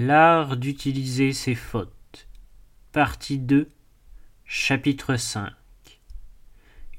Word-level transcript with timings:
L'art 0.00 0.56
d'utiliser 0.56 1.32
ses 1.32 1.56
fautes. 1.56 2.28
Partie 2.92 3.36
2. 3.36 3.68
Chapitre 4.44 5.16
5. 5.16 5.50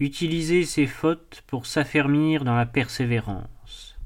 Utiliser 0.02 0.66
ses 0.66 0.86
fautes 0.86 1.42
pour 1.48 1.66
s'affermir 1.66 2.44
dans 2.44 2.58
la 2.58 2.66
persévérance. 2.66 3.98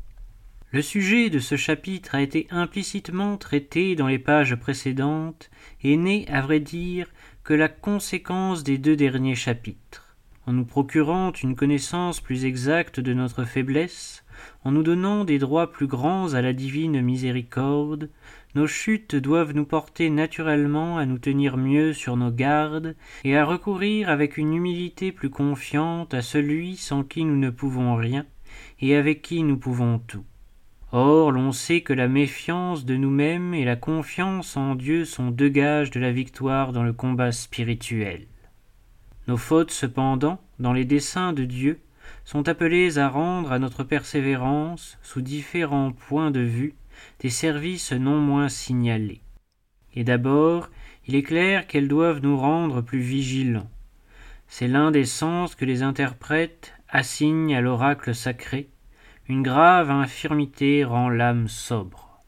Le 0.70 0.84
sujet 0.84 1.32
de 1.32 1.40
ce 1.40 1.56
chapitre 1.56 2.14
a 2.14 2.22
été 2.22 2.46
implicitement 2.52 3.36
traité 3.38 3.96
dans 3.96 4.06
les 4.06 4.20
pages 4.20 4.56
précédentes 4.56 5.50
et 5.82 5.98
n'est, 5.98 6.30
à 6.30 6.42
vrai 6.42 6.60
dire, 6.60 7.08
que 7.44 7.56
la 7.56 7.70
conséquence 7.70 8.64
des 8.64 8.78
deux 8.78 8.96
derniers 8.96 9.34
chapitres. 9.34 10.16
En 10.46 10.54
nous 10.54 10.66
procurant 10.66 11.32
une 11.32 11.56
connaissance 11.56 12.20
plus 12.20 12.46
exacte 12.46 13.00
de 13.00 13.14
notre 13.16 13.44
faiblesse, 13.46 14.24
en 14.64 14.72
nous 14.72 14.84
donnant 14.84 15.24
des 15.26 15.40
droits 15.40 15.72
plus 15.72 15.88
grands 15.88 16.34
à 16.34 16.42
la 16.42 16.54
divine 16.54 17.02
miséricorde, 17.02 18.10
nos 18.56 18.68
chutes 18.68 19.16
doivent 19.16 19.54
nous 19.54 19.66
porter 19.66 20.10
naturellement 20.10 20.98
à 20.98 21.06
nous 21.06 21.18
tenir 21.18 21.58
mieux 21.58 21.94
sur 21.94 22.18
nos 22.18 22.32
gardes 22.32 22.96
et 23.24 23.36
à 23.36 23.46
recourir 23.46 24.10
avec 24.10 24.38
une 24.38 24.54
humilité 24.54 25.12
plus 25.12 25.30
confiante 25.30 26.14
à 26.14 26.22
celui 26.22 26.76
sans 26.76 27.04
qui 27.04 27.26
nous 27.26 27.38
ne 27.38 27.50
pouvons 27.50 27.96
rien 27.96 28.26
et 28.80 28.96
avec 28.96 29.22
qui 29.22 29.44
nous 29.44 29.58
pouvons 29.58 30.00
tout. 30.00 30.26
Or, 30.92 31.32
l'on 31.32 31.52
sait 31.52 31.82
que 31.82 31.94
la 31.94 32.08
méfiance 32.08 32.86
de 32.86 32.96
nous-mêmes 32.96 33.56
et 33.56 33.66
la 33.66 33.76
confiance 33.76 34.56
en 34.56 34.76
Dieu 34.76 35.06
sont 35.06 35.32
deux 35.32 35.50
gages 35.50 35.90
de 35.90 36.00
la 36.00 36.12
victoire 36.12 36.72
dans 36.72 36.84
le 36.84 36.94
combat 36.94 37.32
spirituel. 37.32 38.28
Nos 39.28 39.38
fautes, 39.38 39.72
cependant, 39.72 40.40
dans 40.60 40.74
les 40.74 40.86
desseins 40.86 41.34
de 41.34 41.46
Dieu, 41.46 41.80
sont 42.26 42.48
appelées 42.48 43.00
à 43.00 43.10
rendre 43.10 43.52
à 43.52 43.58
notre 43.58 43.84
persévérance, 43.84 45.00
sous 45.02 45.22
différents 45.22 45.94
points 45.94 46.30
de 46.30 46.42
vue, 46.42 46.76
des 47.20 47.30
services 47.30 47.92
non 47.92 48.18
moins 48.18 48.50
signalés. 48.50 49.22
Et 49.96 50.04
d'abord, 50.04 50.70
il 51.08 51.16
est 51.16 51.24
clair 51.24 51.68
qu'elles 51.68 51.88
doivent 51.88 52.22
nous 52.22 52.38
rendre 52.38 52.82
plus 52.82 53.00
vigilants. 53.00 53.70
C'est 54.48 54.68
l'un 54.68 54.92
des 54.92 55.06
sens 55.06 55.56
que 55.56 55.66
les 55.66 55.84
interprètes 55.84 56.74
assignent 56.90 57.56
à 57.56 57.62
l'oracle 57.62 58.14
sacré. 58.14 58.70
Une 59.28 59.42
grave 59.42 59.90
infirmité 59.90 60.84
rend 60.84 61.10
l'âme 61.10 61.48
sobre. 61.48 62.22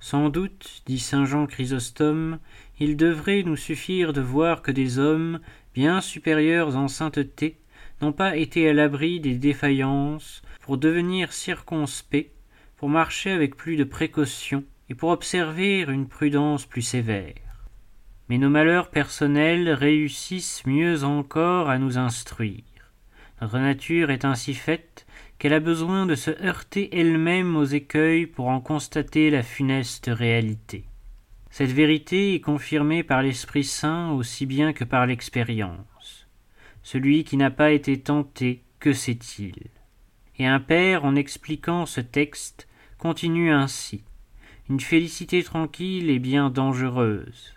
Sans 0.00 0.28
doute, 0.28 0.82
dit 0.86 0.98
saint 0.98 1.24
Jean 1.24 1.46
Chrysostome, 1.46 2.38
il 2.78 2.96
devrait 2.96 3.42
nous 3.42 3.56
suffire 3.56 4.12
de 4.12 4.20
voir 4.20 4.62
que 4.62 4.70
des 4.70 4.98
hommes, 4.98 5.40
bien 5.74 6.00
supérieurs 6.00 6.76
en 6.76 6.88
sainteté, 6.88 7.58
n'ont 8.00 8.12
pas 8.12 8.36
été 8.36 8.68
à 8.68 8.72
l'abri 8.72 9.20
des 9.20 9.34
défaillances 9.34 10.42
pour 10.60 10.78
devenir 10.78 11.32
circonspects, 11.32 12.30
pour 12.78 12.88
marcher 12.88 13.30
avec 13.30 13.56
plus 13.56 13.76
de 13.76 13.84
précaution 13.84 14.64
et 14.88 14.94
pour 14.94 15.10
observer 15.10 15.80
une 15.82 16.08
prudence 16.08 16.64
plus 16.64 16.82
sévère. 16.82 17.34
Mais 18.28 18.38
nos 18.38 18.48
malheurs 18.48 18.88
personnels 18.88 19.68
réussissent 19.70 20.64
mieux 20.64 21.04
encore 21.04 21.68
à 21.68 21.78
nous 21.78 21.98
instruire. 21.98 22.62
Notre 23.40 23.58
nature 23.58 24.10
est 24.10 24.24
ainsi 24.24 24.54
faite 24.54 25.06
qu'elle 25.38 25.52
a 25.52 25.60
besoin 25.60 26.06
de 26.06 26.14
se 26.14 26.30
heurter 26.44 26.88
elle-même 26.98 27.56
aux 27.56 27.64
écueils 27.64 28.26
pour 28.26 28.48
en 28.48 28.60
constater 28.60 29.30
la 29.30 29.42
funeste 29.42 30.10
réalité. 30.12 30.84
Cette 31.50 31.70
vérité 31.70 32.34
est 32.34 32.40
confirmée 32.40 33.02
par 33.02 33.22
l'Esprit 33.22 33.64
Saint 33.64 34.12
aussi 34.12 34.46
bien 34.46 34.72
que 34.72 34.84
par 34.84 35.06
l'expérience. 35.06 36.28
Celui 36.82 37.24
qui 37.24 37.36
n'a 37.36 37.50
pas 37.50 37.72
été 37.72 37.98
tenté, 38.00 38.62
que 38.78 38.92
sait-il? 38.92 39.54
Et 40.38 40.46
un 40.46 40.60
père, 40.60 41.04
en 41.04 41.16
expliquant 41.16 41.86
ce 41.86 42.00
texte, 42.00 42.67
continue 42.98 43.50
ainsi. 43.50 44.02
Une 44.68 44.80
félicité 44.80 45.42
tranquille 45.42 46.10
est 46.10 46.18
bien 46.18 46.50
dangereuse. 46.50 47.54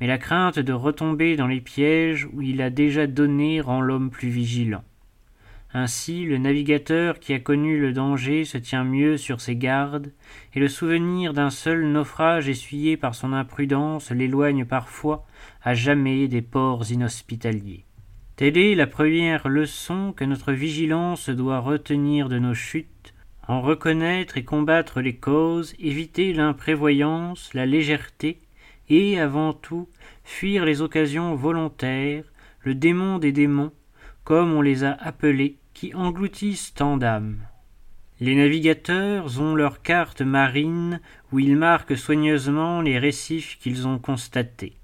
Mais 0.00 0.06
la 0.06 0.18
crainte 0.18 0.58
de 0.58 0.72
retomber 0.72 1.36
dans 1.36 1.46
les 1.46 1.60
pièges 1.60 2.28
où 2.32 2.42
il 2.42 2.62
a 2.62 2.70
déjà 2.70 3.06
donné 3.06 3.60
rend 3.60 3.80
l'homme 3.80 4.10
plus 4.10 4.28
vigilant. 4.28 4.84
Ainsi, 5.76 6.24
le 6.24 6.38
navigateur 6.38 7.18
qui 7.18 7.32
a 7.32 7.40
connu 7.40 7.80
le 7.80 7.92
danger 7.92 8.44
se 8.44 8.58
tient 8.58 8.84
mieux 8.84 9.16
sur 9.16 9.40
ses 9.40 9.56
gardes, 9.56 10.12
et 10.54 10.60
le 10.60 10.68
souvenir 10.68 11.32
d'un 11.32 11.50
seul 11.50 11.84
naufrage 11.84 12.48
essuyé 12.48 12.96
par 12.96 13.16
son 13.16 13.32
imprudence 13.32 14.12
l'éloigne 14.12 14.64
parfois 14.64 15.26
à 15.62 15.74
jamais 15.74 16.28
des 16.28 16.42
ports 16.42 16.92
inhospitaliers. 16.92 17.84
Telle 18.36 18.56
est 18.56 18.76
la 18.76 18.86
première 18.86 19.48
leçon 19.48 20.12
que 20.16 20.24
notre 20.24 20.52
vigilance 20.52 21.28
doit 21.28 21.58
retenir 21.58 22.28
de 22.28 22.38
nos 22.38 22.54
chutes, 22.54 22.93
en 23.48 23.60
reconnaître 23.60 24.36
et 24.38 24.44
combattre 24.44 25.00
les 25.00 25.16
causes, 25.16 25.74
éviter 25.78 26.32
l'imprévoyance, 26.32 27.52
la 27.54 27.66
légèreté, 27.66 28.40
et, 28.88 29.18
avant 29.18 29.52
tout, 29.52 29.88
fuir 30.24 30.64
les 30.64 30.82
occasions 30.82 31.34
volontaires, 31.34 32.24
le 32.60 32.74
démon 32.74 33.18
des 33.18 33.32
démons, 33.32 33.72
comme 34.24 34.52
on 34.52 34.62
les 34.62 34.84
a 34.84 34.92
appelés, 34.92 35.56
qui 35.74 35.94
engloutissent 35.94 36.74
tant 36.74 36.96
d'âmes. 36.96 37.40
Les 38.20 38.36
navigateurs 38.36 39.40
ont 39.40 39.54
leur 39.54 39.82
carte 39.82 40.22
marine 40.22 41.00
où 41.32 41.40
ils 41.40 41.56
marquent 41.56 41.96
soigneusement 41.96 42.80
les 42.80 42.98
récifs 42.98 43.58
qu'ils 43.58 43.86
ont 43.88 43.98
constatés. 43.98 44.76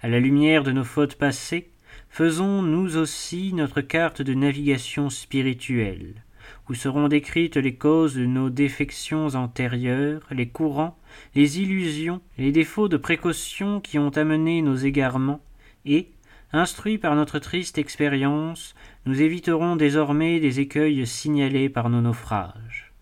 À 0.00 0.08
la 0.08 0.18
lumière 0.18 0.64
de 0.64 0.72
nos 0.72 0.84
fautes 0.84 1.14
passées, 1.14 1.72
Faisons 2.14 2.60
nous 2.60 2.98
aussi 2.98 3.54
notre 3.54 3.80
carte 3.80 4.20
de 4.20 4.34
navigation 4.34 5.08
spirituelle, 5.08 6.22
où 6.68 6.74
seront 6.74 7.08
décrites 7.08 7.56
les 7.56 7.74
causes 7.74 8.14
de 8.14 8.26
nos 8.26 8.50
défections 8.50 9.34
antérieures, 9.34 10.22
les 10.30 10.48
courants, 10.48 10.98
les 11.34 11.60
illusions, 11.60 12.20
les 12.38 12.52
défauts 12.52 12.88
de 12.88 12.96
précaution 12.96 13.80
qui 13.80 13.98
ont 13.98 14.10
amené 14.10 14.62
nos 14.62 14.76
égarements, 14.76 15.42
et, 15.84 16.10
instruits 16.52 16.98
par 16.98 17.14
notre 17.16 17.38
triste 17.38 17.78
expérience, 17.78 18.74
nous 19.06 19.20
éviterons 19.20 19.76
désormais 19.76 20.40
des 20.40 20.60
écueils 20.60 21.06
signalés 21.06 21.68
par 21.68 21.90
nos 21.90 22.00
naufrages. 22.00 22.92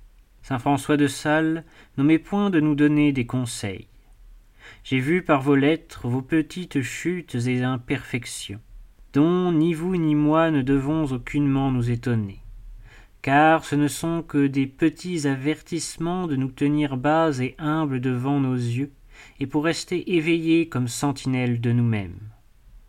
Saint 0.42 0.58
François 0.58 0.96
de 0.96 1.06
Sales 1.06 1.64
met 1.96 2.18
point 2.18 2.50
de 2.50 2.60
nous 2.60 2.74
donner 2.74 3.12
des 3.12 3.26
conseils. 3.26 3.86
J'ai 4.84 5.00
vu 5.00 5.22
par 5.22 5.42
vos 5.42 5.56
lettres 5.56 6.08
vos 6.08 6.22
petites 6.22 6.82
chutes 6.82 7.34
et 7.46 7.62
imperfections 7.62 8.60
dont 9.12 9.52
ni 9.52 9.74
vous 9.74 9.96
ni 9.96 10.14
moi 10.14 10.50
ne 10.50 10.62
devons 10.62 11.12
aucunement 11.12 11.72
nous 11.72 11.90
étonner. 11.90 12.40
Car 13.22 13.64
ce 13.64 13.74
ne 13.74 13.88
sont 13.88 14.22
que 14.22 14.46
des 14.46 14.66
petits 14.66 15.26
avertissements 15.26 16.26
de 16.26 16.36
nous 16.36 16.50
tenir 16.50 16.96
bas 16.96 17.30
et 17.40 17.54
humbles 17.58 18.00
devant 18.00 18.40
nos 18.40 18.54
yeux, 18.54 18.92
et 19.38 19.46
pour 19.46 19.64
rester 19.64 20.14
éveillés 20.16 20.68
comme 20.68 20.88
sentinelles 20.88 21.60
de 21.60 21.72
nous-mêmes. 21.72 22.18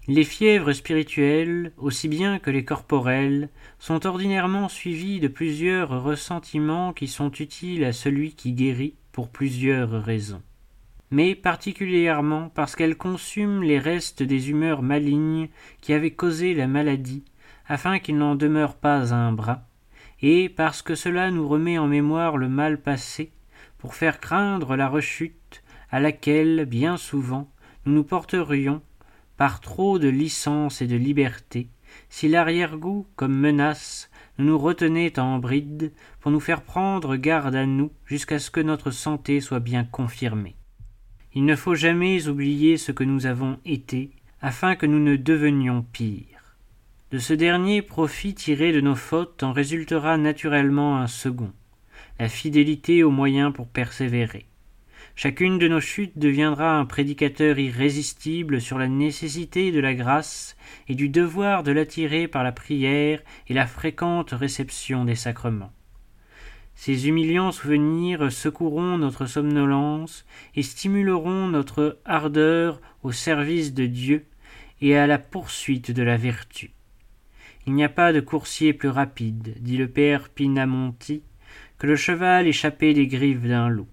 Les 0.08 0.24
fièvres 0.24 0.74
spirituelles, 0.74 1.74
aussi 1.78 2.08
bien 2.08 2.40
que 2.40 2.50
les 2.50 2.66
corporelles, 2.66 3.50
sont 3.78 4.06
ordinairement 4.06 4.69
suivies 4.69 5.19
de 5.19 5.28
plusieurs 5.28 6.03
ressentiments 6.03 6.94
qui 6.94 7.08
sont 7.08 7.31
utiles 7.31 7.84
à 7.84 7.94
celui 7.94 8.34
qui 8.34 8.53
guérit 8.53 8.96
pour 9.12 9.30
plusieurs 9.30 9.92
raisons 9.92 10.42
mais 11.12 11.36
particulièrement 11.36 12.50
parce 12.56 12.75
qu'elle 12.75 12.96
consume 12.96 13.62
les 13.62 13.78
restes 13.78 14.24
des 14.24 14.50
humeurs 14.50 14.81
malignes 14.81 15.50
qui 15.81 15.94
avaient 15.94 16.12
causé 16.12 16.53
la 16.53 16.68
maladie, 16.68 17.25
afin 17.68 18.00
qu'il 18.00 18.18
n'en 18.18 18.36
demeure 18.36 18.75
pas 18.75 19.13
un 19.13 19.34
bras, 19.34 19.68
et 20.21 20.49
parce 20.49 20.81
que 20.81 20.95
cela 20.95 21.31
nous 21.31 21.47
remet 21.47 21.77
en 21.77 21.87
mémoire 21.87 22.37
le 22.37 22.49
mal 22.49 22.79
passé, 22.81 23.31
pour 23.77 23.95
faire 23.95 24.19
craindre 24.19 24.75
la 24.75 24.87
rechute 24.87 25.63
à 25.89 25.99
laquelle, 25.99 26.65
bien 26.65 26.97
souvent, 26.97 27.51
nous 27.85 27.93
nous 27.93 28.03
porterions, 28.03 28.81
par 29.37 29.59
trop 29.59 29.97
de 29.97 30.07
licence 30.07 30.81
et 30.81 30.87
de 30.87 30.95
liberté, 30.95 31.69
si 32.09 32.27
l'arrière-goût, 32.27 33.07
comme 33.15 33.35
menace, 33.35 34.09
nous 34.37 34.57
retenait 34.57 35.19
en 35.19 35.39
bride 35.39 35.91
pour 36.19 36.31
nous 36.31 36.39
faire 36.39 36.61
prendre 36.61 37.15
garde 37.15 37.55
à 37.55 37.65
nous 37.65 37.91
jusqu'à 38.05 38.39
ce 38.39 38.51
que 38.51 38.61
notre 38.61 38.91
santé 38.91 39.41
soit 39.41 39.59
bien 39.59 39.83
confirmée. 39.83 40.55
Il 41.33 41.45
ne 41.45 41.56
faut 41.56 41.75
jamais 41.75 42.27
oublier 42.27 42.77
ce 42.77 42.91
que 42.91 43.03
nous 43.03 43.25
avons 43.25 43.59
été, 43.65 44.12
afin 44.41 44.75
que 44.75 44.85
nous 44.85 45.00
ne 45.00 45.15
devenions 45.15 45.83
pires. 45.83 46.40
De 47.12 47.19
ce 47.19 47.34
dernier 47.34 47.81
profit 47.81 48.34
tiré 48.34 48.72
de 48.72 48.80
nos 48.80 48.96
fautes 48.96 49.44
en 49.44 49.52
résultera 49.52 50.18
naturellement 50.18 50.96
un 50.98 51.08
second, 51.08 51.52
la 52.19 52.30
fidélité 52.30 53.04
aux 53.04 53.12
moyens 53.12 53.52
pour 53.52 53.68
persévérer. 53.68 54.46
Chacune 55.18 55.60
de 55.60 55.68
nos 55.68 55.81
chutes 55.81 56.18
deviendra 56.18 56.78
un 56.78 56.86
prédicateur 56.86 57.60
irrésistible 57.60 58.62
sur 58.62 58.78
la 58.78 58.88
nécessité 58.88 59.74
de 59.74 59.81
la 59.81 59.94
grâce 59.94 60.56
et 60.88 60.96
du 60.96 61.10
devoir 61.10 61.63
de 61.63 61.74
l'attirer 61.74 62.30
par 62.30 62.46
la 62.46 62.54
prière 62.54 63.22
et 63.50 63.54
la 63.54 63.68
fréquente 63.68 64.31
réception 64.31 65.04
des 65.04 65.16
sacrements. 65.16 65.74
Ces 66.75 67.10
humiliants 67.10 67.52
souvenirs 67.52 68.31
secourront 68.31 68.98
notre 68.98 69.25
somnolence 69.25 70.25
et 70.56 70.63
stimuleront 70.63 71.48
notre 71.50 72.00
ardeur 72.06 72.80
au 73.04 73.12
service 73.12 73.74
de 73.74 73.86
Dieu 73.86 74.28
et 74.80 74.96
à 74.96 75.08
la 75.08 75.19
poursuite 75.19 75.92
de 75.92 76.04
la 76.04 76.16
vertu. 76.16 76.72
Il 77.68 77.74
n'y 77.74 77.84
a 77.84 77.90
pas 77.90 78.12
de 78.13 78.19
coursier 78.19 78.74
plus 78.74 78.90
rapide, 78.90 79.56
dit 79.60 79.78
le 79.78 79.88
père 79.88 80.30
Pinamonti, 80.30 81.24
que 81.78 81.88
le 81.88 81.96
cheval 81.96 82.48
échappé 82.48 82.94
des 82.94 83.08
griffes 83.08 83.44
d'un 83.44 83.69
loup. 83.69 83.88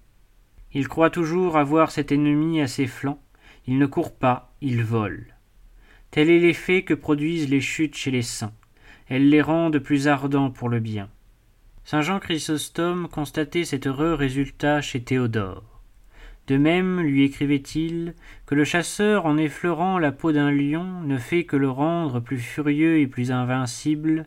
Il 0.73 0.87
croit 0.87 1.09
toujours 1.09 1.57
avoir 1.57 1.91
cet 1.91 2.11
ennemi 2.11 2.61
à 2.61 2.67
ses 2.67 2.87
flancs, 2.87 3.21
il 3.67 3.77
ne 3.77 3.85
court 3.85 4.15
pas, 4.15 4.53
il 4.61 4.83
vole. 4.83 5.35
Tel 6.11 6.29
est 6.29 6.39
l'effet 6.39 6.83
que 6.83 6.93
produisent 6.95 7.49
les 7.49 7.61
chutes 7.61 7.95
chez 7.95 8.11
les 8.11 8.23
saints. 8.23 8.53
Elles 9.07 9.29
les 9.29 9.41
rendent 9.41 9.79
plus 9.79 10.07
ardents 10.07 10.49
pour 10.49 10.69
le 10.69 10.79
bien. 10.79 11.09
Saint 11.83 12.01
Jean 12.01 12.19
Chrysostome 12.19 13.07
constatait 13.07 13.65
cet 13.65 13.87
heureux 13.87 14.13
résultat 14.13 14.81
chez 14.81 15.03
Théodore. 15.03 15.68
De 16.49 16.57
même 16.57 16.99
lui 16.99 17.25
écrivait-il 17.25 18.15
que 18.47 18.55
le 18.55 18.63
chasseur 18.63 19.27
en 19.27 19.37
effleurant 19.37 19.99
la 19.99 20.11
peau 20.11 20.31
d'un 20.31 20.49
lion 20.49 21.01
ne 21.03 21.19
fait 21.19 21.43
que 21.43 21.55
le 21.55 21.69
rendre 21.69 22.19
plus 22.19 22.39
furieux 22.39 22.97
et 22.97 23.05
plus 23.05 23.31
invincible, 23.31 24.25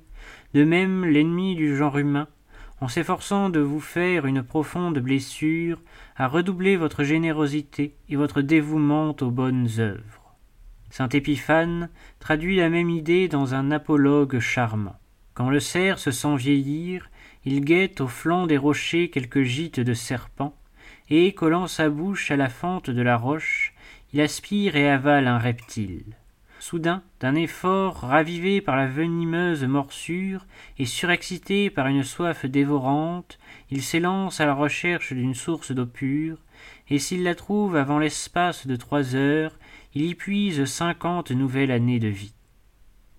de 0.54 0.62
même 0.62 1.04
l'ennemi 1.04 1.56
du 1.56 1.76
genre 1.76 1.98
humain, 1.98 2.28
en 2.80 2.86
s'efforçant 2.86 3.50
de 3.50 3.58
vous 3.58 3.80
faire 3.80 4.24
une 4.24 4.44
profonde 4.44 5.00
blessure, 5.00 5.82
a 6.14 6.28
redoublé 6.28 6.76
votre 6.76 7.02
générosité 7.02 7.96
et 8.08 8.14
votre 8.14 8.40
dévouement 8.40 9.16
aux 9.20 9.32
bonnes 9.32 9.69
œuvres. 9.78 10.36
Saint 10.90 11.08
Épiphane 11.08 11.90
traduit 12.20 12.58
la 12.58 12.70
même 12.70 12.90
idée 12.90 13.26
dans 13.26 13.56
un 13.56 13.72
apologue 13.72 14.38
charmant. 14.38 14.94
Quand 15.34 15.50
le 15.50 15.58
cerf 15.58 15.98
se 15.98 16.12
sent 16.12 16.36
vieillir, 16.36 17.10
il 17.44 17.64
guette 17.64 18.00
au 18.00 18.06
flanc 18.06 18.46
des 18.46 18.58
rochers 18.58 19.10
quelques 19.10 19.42
gîtes 19.42 19.80
de 19.80 19.94
serpents, 19.94 20.56
et, 21.10 21.32
collant 21.32 21.66
sa 21.66 21.88
bouche 21.88 22.31
à 22.31 22.37
la 22.37 22.49
fente 22.49 22.90
de 22.90 23.02
la 23.02 23.16
roche, 23.16 23.75
il 24.12 24.20
aspire 24.20 24.76
et 24.76 24.90
avale 24.90 25.26
un 25.26 25.38
reptile. 25.38 26.16
Soudain, 26.58 27.02
d'un 27.19 27.34
effort 27.34 27.96
ravivé 27.96 28.60
par 28.60 28.76
la 28.76 28.87
venimeuse 28.87 29.64
morsure 29.64 30.46
et 30.78 30.87
surexcité 30.87 31.70
par 31.70 31.88
une 31.88 32.04
soif 32.04 32.46
dévorante, 32.46 33.38
il 33.70 33.82
s'élance 33.82 34.40
à 34.40 34.46
la 34.46 34.54
recherche 34.54 35.12
d'une 35.12 35.34
source 35.34 35.72
d'eau 35.72 35.87
pure, 35.87 36.38
et 36.88 37.00
s'il 37.00 37.25
la 37.25 37.34
trouve 37.34 37.75
avant 37.75 37.98
l'espace 37.98 38.66
de 38.66 38.76
trois 38.76 39.16
heures, 39.16 39.58
il 39.94 40.06
y 40.06 40.14
puise 40.14 40.64
cinquante 40.66 41.32
nouvelles 41.32 41.72
années 41.72 41.98
de 41.98 42.08
vie. 42.08 42.34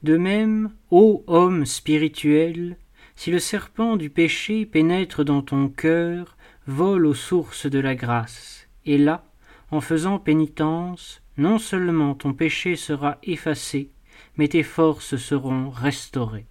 De 0.04 0.16
même, 0.16 0.72
ô 0.90 1.24
homme 1.28 1.66
spirituel, 1.66 2.78
si 3.16 3.30
le 3.32 3.40
serpent 3.40 3.98
du 3.98 4.10
péché 4.10 4.66
pénètre 4.66 5.24
dans 5.24 5.42
ton 5.42 5.70
cœur, 5.70 6.38
vole 6.68 7.06
aux 7.06 7.14
sources 7.14 7.66
de 7.66 7.80
la 7.80 7.96
grâce, 7.96 8.68
et 8.86 8.98
là, 8.98 9.26
en 9.72 9.82
faisant 9.82 10.20
pénitence, 10.20 11.22
non 11.38 11.58
seulement 11.58 12.14
ton 12.14 12.34
péché 12.34 12.76
sera 12.76 13.18
effacé, 13.24 13.90
mais 14.38 14.48
tes 14.48 14.64
forces 14.64 15.18
seront 15.18 15.70
restaurées. 15.70 16.46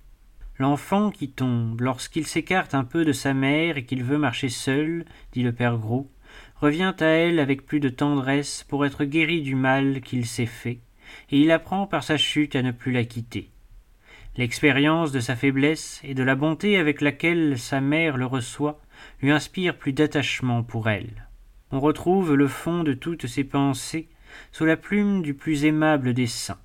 L'enfant 0.58 1.10
qui 1.10 1.30
tombe 1.30 1.80
lorsqu'il 1.80 2.26
s'écarte 2.26 2.74
un 2.74 2.84
peu 2.84 3.04
de 3.04 3.12
sa 3.12 3.32
mère 3.32 3.76
et 3.76 3.84
qu'il 3.84 4.04
veut 4.04 4.18
marcher 4.18 4.48
seul, 4.48 5.04
dit 5.32 5.42
le 5.42 5.52
père 5.52 5.78
Gros, 5.78 6.10
revient 6.56 6.94
à 7.00 7.06
elle 7.06 7.38
avec 7.38 7.64
plus 7.64 7.80
de 7.80 7.88
tendresse 7.88 8.64
pour 8.68 8.84
être 8.84 9.04
guéri 9.04 9.40
du 9.40 9.54
mal 9.54 10.00
qu'il 10.02 10.26
s'est 10.26 10.46
fait, 10.46 10.80
et 11.30 11.40
il 11.40 11.50
apprend 11.50 11.86
par 11.86 12.04
sa 12.04 12.16
chute 12.16 12.54
à 12.54 12.62
ne 12.62 12.70
plus 12.70 12.92
la 12.92 13.04
quitter. 13.04 13.50
L'expérience 14.36 15.12
de 15.12 15.20
sa 15.20 15.36
faiblesse 15.36 16.00
et 16.04 16.14
de 16.14 16.22
la 16.22 16.34
bonté 16.34 16.76
avec 16.76 17.00
laquelle 17.00 17.58
sa 17.58 17.80
mère 17.80 18.16
le 18.16 18.26
reçoit 18.26 18.80
lui 19.20 19.30
inspire 19.30 19.76
plus 19.76 19.92
d'attachement 19.92 20.62
pour 20.62 20.88
elle. 20.88 21.28
On 21.70 21.80
retrouve 21.80 22.34
le 22.34 22.48
fond 22.48 22.84
de 22.84 22.92
toutes 22.92 23.26
ses 23.26 23.44
pensées 23.44 24.08
sous 24.50 24.64
la 24.64 24.76
plume 24.76 25.22
du 25.22 25.34
plus 25.34 25.64
aimable 25.64 26.14
des 26.14 26.26
saints. 26.26 26.60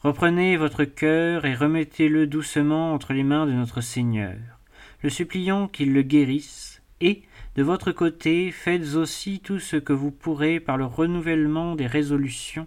Reprenez 0.00 0.56
votre 0.56 0.84
cœur 0.84 1.46
et 1.46 1.54
remettez-le 1.54 2.26
doucement 2.26 2.92
entre 2.92 3.12
les 3.12 3.22
mains 3.22 3.46
de 3.46 3.52
notre 3.52 3.80
Seigneur, 3.80 4.36
le 5.02 5.08
suppliant 5.08 5.66
qu'il 5.66 5.94
le 5.94 6.02
guérisse, 6.02 6.82
et, 7.00 7.22
de 7.56 7.62
votre 7.62 7.92
côté, 7.92 8.50
faites 8.50 8.94
aussi 8.96 9.40
tout 9.40 9.58
ce 9.58 9.76
que 9.76 9.92
vous 9.92 10.10
pourrez 10.10 10.60
par 10.60 10.76
le 10.76 10.84
renouvellement 10.84 11.74
des 11.74 11.86
résolutions, 11.86 12.66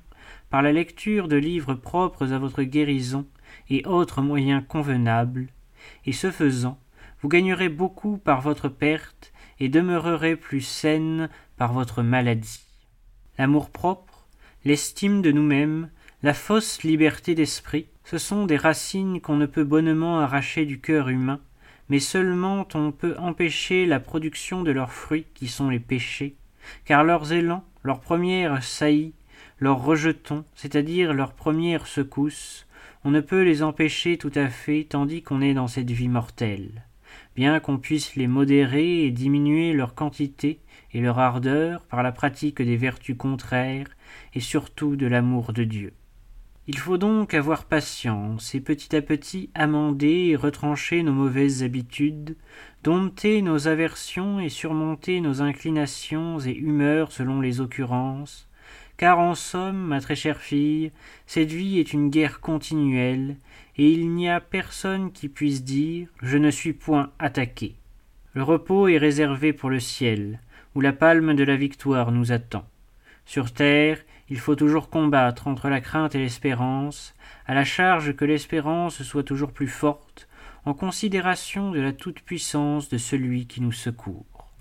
par 0.50 0.62
la 0.62 0.72
lecture 0.72 1.28
de 1.28 1.36
livres 1.36 1.76
propres 1.76 2.32
à 2.32 2.40
votre 2.40 2.64
guérison 2.64 3.28
et 3.70 3.86
autres 3.86 4.22
moyens 4.22 4.64
convenables, 4.68 5.48
et 6.06 6.14
ce 6.14 6.32
faisant, 6.32 6.80
vous 7.22 7.30
gagnerez 7.30 7.70
beaucoup 7.70 8.18
par 8.18 8.42
votre 8.42 8.70
perte 8.70 9.34
et 9.60 9.70
demeurerez 9.70 10.36
plus 10.36 10.62
saine 10.62 11.30
par 11.58 11.74
votre 11.74 12.04
maladie. 12.04 12.62
L'amour-propre, 13.38 14.28
l'estime 14.66 15.22
de 15.22 15.32
nous-mêmes, 15.32 15.90
la 16.24 16.34
fausse 16.34 16.84
liberté 16.84 17.36
d'esprit, 17.36 17.88
ce 18.04 18.18
sont 18.18 18.46
des 18.46 18.58
racines 18.58 19.22
qu'on 19.22 19.36
ne 19.36 19.46
peut 19.46 19.64
bonnement 19.64 20.20
arracher 20.20 20.66
du 20.66 20.80
cœur 20.80 21.10
humain, 21.10 21.40
mais 21.90 22.00
seulement 22.00 22.68
on 22.74 22.92
peut 22.92 23.16
empêcher 23.18 23.86
la 23.86 24.00
production 24.00 24.64
de 24.64 24.72
leurs 24.72 24.92
fruits 24.92 25.28
qui 25.34 25.48
sont 25.48 25.70
les 25.70 25.80
péchés, 25.80 26.36
car 26.86 27.04
leurs 27.04 27.34
élans, 27.34 27.64
leurs 27.84 28.00
premières 28.00 28.64
saillies, 28.64 29.14
leurs 29.60 29.84
rejetons, 29.84 30.46
c'est-à-dire 30.56 31.14
leurs 31.14 31.34
premières 31.34 31.88
secousses, 31.88 32.68
on 33.04 33.12
ne 33.12 33.22
peut 33.22 33.44
les 33.44 33.64
empêcher 33.64 34.18
tout 34.18 34.32
à 34.36 34.50
fait 34.50 34.86
tandis 34.90 35.22
qu'on 35.22 35.42
est 35.42 35.54
dans 35.54 35.68
cette 35.68 35.92
vie 35.92 36.10
mortelle 36.10 36.84
bien 37.38 37.60
qu'on 37.60 37.78
puisse 37.78 38.16
les 38.16 38.26
modérer 38.26 39.06
et 39.06 39.12
diminuer 39.12 39.72
leur 39.72 39.94
quantité 39.94 40.60
et 40.92 41.00
leur 41.00 41.20
ardeur 41.20 41.84
par 41.84 42.02
la 42.02 42.12
pratique 42.12 42.64
des 42.64 42.78
vertus 42.78 43.16
contraires 43.16 43.88
et 44.34 44.40
surtout 44.40 44.96
de 44.96 45.06
l'amour 45.06 45.54
de 45.54 45.64
Dieu. 45.64 45.94
Il 46.66 46.80
faut 46.80 46.98
donc 46.98 47.36
avoir 47.36 47.66
patience 47.66 48.56
et 48.56 48.60
petit 48.60 48.96
à 48.96 49.04
petit 49.04 49.52
amender 49.54 50.30
et 50.30 50.36
retrancher 50.36 51.04
nos 51.04 51.14
mauvaises 51.14 51.64
habitudes, 51.64 52.36
dompter 52.84 53.44
nos 53.44 53.68
aversions 53.68 54.40
et 54.40 54.50
surmonter 54.50 55.22
nos 55.22 55.44
inclinations 55.44 56.40
et 56.40 56.52
humeurs 56.54 57.12
selon 57.12 57.40
les 57.40 57.62
occurrences, 57.62 58.50
car 58.98 59.20
en 59.20 59.36
somme, 59.36 59.78
ma 59.78 60.02
très 60.02 60.16
chère 60.16 60.42
fille, 60.42 60.92
cette 61.28 61.52
vie 61.52 61.80
est 61.80 61.94
une 61.94 62.10
guerre 62.10 62.40
continuelle, 62.40 63.38
et 63.78 63.92
il 63.92 64.12
n'y 64.14 64.28
a 64.28 64.42
personne 64.42 65.12
qui 65.12 65.30
puisse 65.30 65.64
dire 65.64 66.10
Je 66.22 66.38
ne 66.38 66.50
suis 66.50 66.74
point 66.74 67.12
attaqué. 67.20 67.76
Le 68.34 68.44
repos 68.44 68.88
est 68.88 68.98
réservé 68.98 69.54
pour 69.54 69.70
le 69.70 69.80
ciel, 69.80 70.40
où 70.76 70.82
la 70.82 70.94
palme 70.94 71.36
de 71.36 71.44
la 71.44 71.56
victoire 71.56 72.12
nous 72.12 72.32
attend. 72.32 72.66
Sur 73.26 73.52
terre, 73.52 74.00
il 74.30 74.40
faut 74.40 74.56
toujours 74.56 74.90
combattre 74.90 75.48
entre 75.48 75.70
la 75.70 75.82
crainte 75.82 76.16
et 76.16 76.20
l'espérance, 76.20 77.16
à 77.46 77.54
la 77.54 77.64
charge 77.64 78.16
que 78.16 78.26
l'espérance 78.26 79.04
soit 79.04 79.24
toujours 79.24 79.52
plus 79.52 79.68
forte, 79.68 80.28
en 80.66 80.74
considération 80.74 81.72
de 81.72 81.80
la 81.80 81.94
toute-puissance 81.94 82.90
de 82.90 82.98
celui 82.98 83.48
qui 83.48 83.62
nous 83.62 83.72
secourt. 83.72 84.52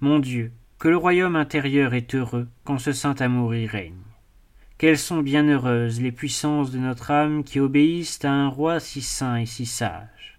Mon 0.00 0.18
Dieu, 0.18 0.52
que 0.78 0.88
le 0.88 0.96
royaume 0.96 1.36
intérieur 1.36 1.94
est 1.94 2.14
heureux 2.14 2.48
quand 2.64 2.78
ce 2.78 2.92
saint 2.92 3.14
amour 3.20 3.54
y 3.54 3.66
règne. 3.66 3.94
Quelles 4.76 4.98
sont 4.98 5.22
bienheureuses 5.22 6.00
les 6.00 6.12
puissances 6.12 6.70
de 6.70 6.78
notre 6.78 7.10
âme 7.10 7.44
qui 7.44 7.60
obéissent 7.60 8.24
à 8.24 8.32
un 8.32 8.48
roi 8.48 8.80
si 8.80 9.02
saint 9.02 9.36
et 9.36 9.46
si 9.46 9.66
sage. 9.66 10.38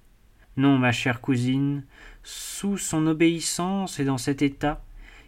Non, 0.58 0.77
ma 0.77 0.92
chère 0.92 1.22
cousine, 1.22 1.84
sous 2.24 2.77
son 2.77 3.08
obéissance 3.08 4.00
et 4.00 4.06
dans 4.06 4.18
cet 4.18 4.42
état, 4.42 4.84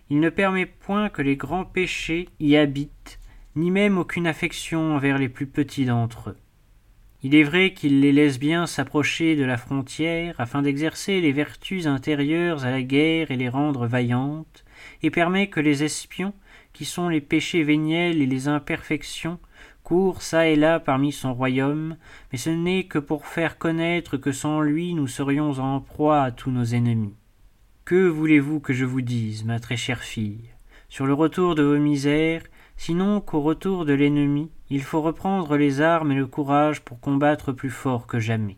il 0.09 0.19
ne 0.19 0.29
permet 0.29 0.65
point 0.65 1.09
que 1.09 1.21
les 1.21 1.35
grands 1.35 1.65
péchés 1.65 2.29
y 2.39 2.55
habitent, 2.55 3.19
ni 3.55 3.71
même 3.71 3.97
aucune 3.97 4.27
affection 4.27 4.95
envers 4.95 5.17
les 5.17 5.29
plus 5.29 5.47
petits 5.47 5.85
d'entre 5.85 6.31
eux. 6.31 6.37
Il 7.23 7.33
est 7.33 7.43
vrai 7.43 7.73
qu'il 7.73 7.99
les 7.99 8.11
laisse 8.11 8.39
bien 8.39 8.67
s'approcher 8.67 9.35
de 9.35 9.43
la 9.43 9.57
frontière 9.57 10.35
afin 10.39 10.61
d'exercer 10.61 11.19
les 11.19 11.31
vertus 11.31 11.87
intérieures 11.87 12.63
à 12.63 12.71
la 12.71 12.83
guerre 12.83 13.31
et 13.31 13.35
les 13.35 13.49
rendre 13.49 13.87
vaillantes, 13.87 14.63
et 15.03 15.11
permet 15.11 15.47
que 15.47 15.59
les 15.59 15.83
espions, 15.83 16.33
qui 16.73 16.85
sont 16.85 17.09
les 17.09 17.21
péchés 17.21 17.63
véniels 17.63 18.21
et 18.21 18.25
les 18.25 18.47
imperfections, 18.47 19.39
courent 19.83 20.21
çà 20.21 20.47
et 20.47 20.55
là 20.55 20.79
parmi 20.79 21.11
son 21.11 21.33
royaume, 21.33 21.95
mais 22.31 22.37
ce 22.37 22.49
n'est 22.49 22.83
que 22.83 22.99
pour 22.99 23.25
faire 23.25 23.57
connaître 23.57 24.17
que 24.17 24.33
sans 24.33 24.59
lui 24.61 24.93
nous 24.93 25.07
serions 25.07 25.51
en 25.59 25.79
proie 25.79 26.23
à 26.23 26.31
tous 26.31 26.51
nos 26.51 26.65
ennemis. 26.65 27.15
Que 27.85 28.07
voulez-vous 28.07 28.59
que 28.59 28.73
je 28.73 28.83
vous 28.83 29.01
dise, 29.01 29.45
ma 29.45 29.61
très 29.61 29.77
chère 29.77 30.03
fille, 30.03 30.49
sur 30.89 31.05
le 31.05 31.13
retour 31.13 31.55
de 31.55 31.63
vos 31.63 31.77
misères, 31.77 32.43
sinon 32.75 33.21
qu'au 33.21 33.41
retour 33.41 33.85
de 33.85 33.93
l'ennemi, 33.93 34.51
il 34.69 34.83
faut 34.83 35.01
reprendre 35.01 35.55
les 35.55 35.79
armes 35.79 36.11
et 36.11 36.15
le 36.15 36.27
courage 36.27 36.81
pour 36.81 36.99
combattre 36.99 37.53
plus 37.53 37.69
fort 37.69 38.07
que 38.07 38.19
jamais. 38.19 38.57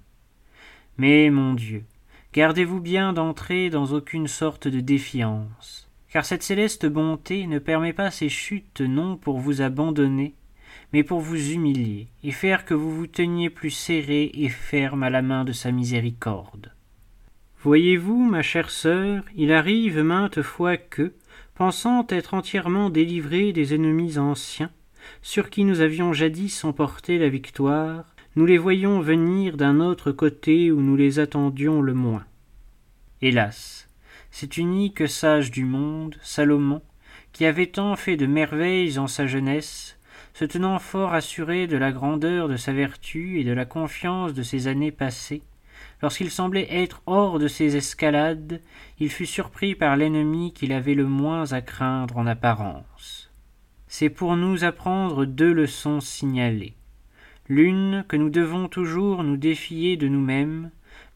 Mais, 0.97 1.29
mon 1.29 1.53
Dieu, 1.53 1.85
gardez-vous 2.33 2.81
bien 2.81 3.13
d'entrer 3.13 3.69
dans 3.69 3.85
aucune 3.93 4.27
sorte 4.27 4.67
de 4.67 4.79
défiance 4.79 5.88
car 6.11 6.25
cette 6.25 6.43
céleste 6.43 6.85
bonté 6.85 7.47
ne 7.47 7.59
permet 7.59 7.93
pas 7.93 8.11
ces 8.11 8.29
chutes 8.29 8.81
non 8.81 9.15
pour 9.15 9.39
vous 9.39 9.61
abandonner, 9.61 10.33
mais 10.91 11.03
pour 11.03 11.19
vous 11.19 11.51
humilier, 11.51 12.07
et 12.23 12.31
faire 12.31 12.65
que 12.65 12.73
vous 12.73 12.95
vous 12.95 13.07
teniez 13.07 13.49
plus 13.49 13.69
serré 13.69 14.31
et 14.33 14.49
ferme 14.49 15.03
à 15.03 15.09
la 15.09 15.21
main 15.21 15.45
de 15.45 15.51
sa 15.51 15.71
miséricorde. 15.71 16.71
Voyez-vous, 17.61 18.17
ma 18.17 18.41
chère 18.41 18.69
sœur, 18.69 19.23
il 19.35 19.51
arrive 19.51 19.99
maintes 19.99 20.41
fois 20.41 20.77
que, 20.77 21.13
pensant 21.55 22.07
être 22.09 22.33
entièrement 22.33 22.89
délivrés 22.89 23.51
des 23.51 23.73
ennemis 23.75 24.17
anciens, 24.17 24.71
sur 25.21 25.49
qui 25.49 25.65
nous 25.65 25.81
avions 25.81 26.13
jadis 26.13 26.63
emporté 26.63 27.17
la 27.17 27.29
victoire, 27.29 28.05
nous 28.35 28.45
les 28.45 28.57
voyons 28.57 29.01
venir 29.01 29.57
d'un 29.57 29.79
autre 29.79 30.11
côté 30.11 30.71
où 30.71 30.81
nous 30.81 30.95
les 30.95 31.19
attendions 31.19 31.81
le 31.81 31.93
moins. 31.93 32.23
Hélas, 33.21 33.88
cet 34.31 34.57
unique 34.57 35.07
sage 35.07 35.51
du 35.51 35.65
monde, 35.65 36.15
Salomon, 36.21 36.81
qui 37.31 37.45
avait 37.45 37.67
tant 37.67 37.95
fait 37.95 38.17
de 38.17 38.25
merveilles 38.25 38.99
en 38.99 39.07
sa 39.07 39.27
jeunesse, 39.27 39.97
se 40.33 40.45
tenant 40.45 40.79
fort 40.79 41.13
assuré 41.13 41.67
de 41.67 41.77
la 41.77 41.91
grandeur 41.91 42.47
de 42.47 42.55
sa 42.55 42.71
vertu 42.71 43.39
et 43.39 43.43
de 43.43 43.51
la 43.51 43.65
confiance 43.65 44.33
de 44.33 44.43
ses 44.43 44.67
années 44.67 44.91
passées, 44.91 45.41
lorsqu'il 46.01 46.31
semblait 46.31 46.67
être 46.69 47.01
hors 47.05 47.39
de 47.39 47.47
ses 47.47 47.75
escalades, 47.75 48.61
il 48.99 49.09
fut 49.09 49.25
surpris 49.25 49.75
par 49.75 49.97
l'ennemi 49.97 50.53
qu'il 50.53 50.71
avait 50.71 50.93
le 50.93 51.07
moins 51.07 51.51
à 51.51 51.61
craindre 51.61 52.17
en 52.17 52.27
apparence. 52.27 53.31
C'est 53.87 54.09
pour 54.09 54.35
nous 54.35 54.63
apprendre 54.63 55.25
deux 55.25 55.51
leçons 55.51 55.99
signalées. 55.99 56.75
L'une, 57.47 58.05
que 58.07 58.15
nous 58.15 58.29
devons 58.29 58.67
toujours 58.67 59.23
nous 59.23 59.37
défier 59.37 59.97
de 59.97 60.07
nous-mêmes, 60.07 60.69